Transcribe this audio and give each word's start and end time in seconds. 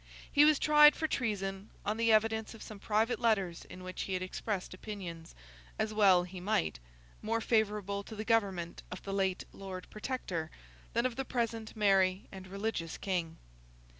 He 0.31 0.45
was 0.45 0.57
tried 0.57 0.95
for 0.95 1.07
treason, 1.07 1.69
on 1.85 1.97
the 1.97 2.11
evidence 2.11 2.55
of 2.55 2.63
some 2.63 2.79
private 2.79 3.19
letters 3.19 3.65
in 3.65 3.83
which 3.83 4.01
he 4.01 4.13
had 4.13 4.23
expressed 4.23 4.73
opinions—as 4.73 5.93
well 5.93 6.23
he 6.23 6.39
might—more 6.39 7.39
favourable 7.39 8.01
to 8.05 8.15
the 8.15 8.25
government 8.25 8.81
of 8.89 9.03
the 9.03 9.13
late 9.13 9.45
Lord 9.53 9.85
Protector 9.91 10.49
than 10.93 11.05
of 11.05 11.17
the 11.17 11.23
present 11.23 11.75
merry 11.77 12.23
and 12.31 12.47
religious 12.47 12.97
King. 12.97 13.37